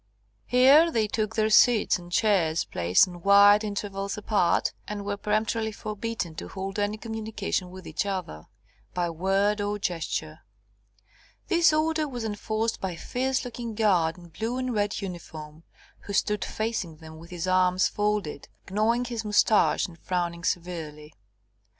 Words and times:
Here 0.47 0.89
they 0.91 1.07
took 1.07 1.35
their 1.35 1.51
seats 1.51 1.99
on 1.99 2.09
chairs 2.09 2.65
placed 2.65 3.07
at 3.07 3.23
wide 3.23 3.63
intervals 3.63 4.17
apart, 4.17 4.73
and 4.87 5.05
were 5.05 5.15
peremptorily 5.15 5.71
forbidden 5.71 6.33
to 6.37 6.47
hold 6.47 6.79
any 6.79 6.97
communication 6.97 7.69
with 7.69 7.85
each 7.85 8.07
other, 8.07 8.47
by 8.95 9.11
word 9.11 9.61
or 9.61 9.77
gesture. 9.77 10.39
This 11.49 11.71
order 11.71 12.07
was 12.07 12.23
enforced 12.23 12.81
by 12.81 12.93
a 12.93 12.97
fierce 12.97 13.45
looking 13.45 13.75
guard 13.75 14.17
in 14.17 14.29
blue 14.29 14.57
and 14.57 14.73
red 14.73 15.01
uniform, 15.03 15.65
who 15.99 16.13
stood 16.13 16.43
facing 16.43 16.97
them 16.97 17.19
with 17.19 17.29
his 17.29 17.45
arms 17.45 17.87
folded, 17.87 18.47
gnawing 18.71 19.05
his 19.05 19.23
moustache 19.23 19.85
and 19.85 19.99
frowning 19.99 20.43
severely. 20.43 21.13